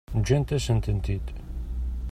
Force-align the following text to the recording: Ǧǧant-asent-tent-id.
Ǧǧant-asent-tent-id. 0.19 1.27